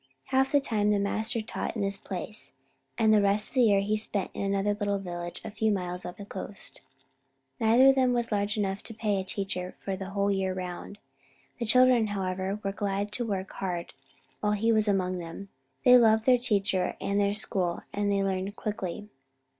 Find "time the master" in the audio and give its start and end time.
0.61-1.43